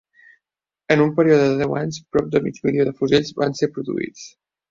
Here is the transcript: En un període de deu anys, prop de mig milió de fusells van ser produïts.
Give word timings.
En 0.95 1.03
un 1.03 1.11
període 1.19 1.43
de 1.51 1.59
deu 1.59 1.75
anys, 1.81 2.01
prop 2.15 2.33
de 2.37 2.41
mig 2.47 2.59
milió 2.69 2.87
de 2.89 2.93
fusells 3.01 3.31
van 3.43 3.57
ser 3.61 3.73
produïts. 3.77 4.27